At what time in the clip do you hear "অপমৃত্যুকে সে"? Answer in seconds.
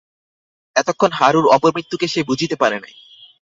1.47-2.21